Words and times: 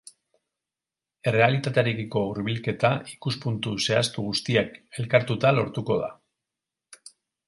Errealitatearekiko 1.31 2.23
hurbilketa 2.29 2.91
ikuspuntu 3.15 3.73
zehaztu 3.89 4.25
guztiak 4.29 4.73
elkartuta 5.03 5.53
lortuko 5.59 5.99
da. 6.05 6.09